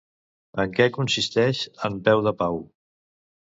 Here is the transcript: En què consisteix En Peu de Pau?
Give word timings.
En 0.63 0.73
què 0.79 0.87
consisteix 0.95 1.63
En 1.91 2.01
Peu 2.09 2.25
de 2.31 2.35
Pau? 2.43 2.61